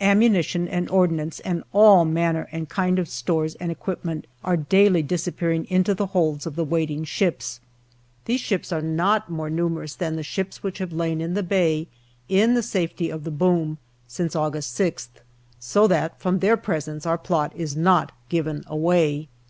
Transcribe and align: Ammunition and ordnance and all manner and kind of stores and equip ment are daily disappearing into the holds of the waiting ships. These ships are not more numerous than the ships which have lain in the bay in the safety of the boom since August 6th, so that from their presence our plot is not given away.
Ammunition 0.00 0.66
and 0.68 0.88
ordnance 0.88 1.38
and 1.40 1.62
all 1.70 2.06
manner 2.06 2.48
and 2.50 2.66
kind 2.70 2.98
of 2.98 3.10
stores 3.10 3.56
and 3.56 3.70
equip 3.70 4.02
ment 4.06 4.26
are 4.42 4.56
daily 4.56 5.02
disappearing 5.02 5.66
into 5.68 5.92
the 5.92 6.06
holds 6.06 6.46
of 6.46 6.56
the 6.56 6.64
waiting 6.64 7.04
ships. 7.04 7.60
These 8.24 8.40
ships 8.40 8.72
are 8.72 8.80
not 8.80 9.28
more 9.30 9.50
numerous 9.50 9.94
than 9.94 10.16
the 10.16 10.22
ships 10.22 10.62
which 10.62 10.78
have 10.78 10.94
lain 10.94 11.20
in 11.20 11.34
the 11.34 11.42
bay 11.42 11.88
in 12.26 12.54
the 12.54 12.62
safety 12.62 13.10
of 13.10 13.24
the 13.24 13.30
boom 13.30 13.76
since 14.08 14.34
August 14.34 14.74
6th, 14.78 15.08
so 15.60 15.86
that 15.86 16.18
from 16.18 16.38
their 16.38 16.56
presence 16.56 17.04
our 17.04 17.18
plot 17.18 17.52
is 17.54 17.76
not 17.76 18.12
given 18.30 18.64
away. 18.66 19.28